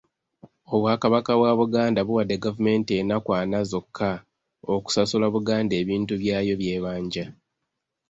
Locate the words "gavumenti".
2.43-2.91